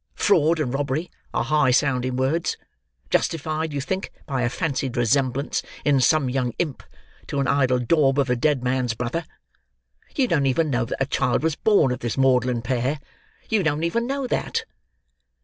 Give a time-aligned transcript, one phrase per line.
[0.15, 6.27] Fraud and robbery are high sounding words—justified, you think, by a fancied resemblance in some
[6.27, 6.81] young imp
[7.27, 9.27] to an idle daub of a dead man's Brother!
[10.15, 12.99] You don't even know that a child was born of this maudlin pair;
[13.47, 14.65] you don't even know that."